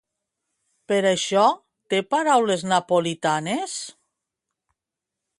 Per 0.91 0.95
això, 1.09 1.43
té 1.93 1.99
paraules 2.13 2.65
napolitanes? 2.71 3.75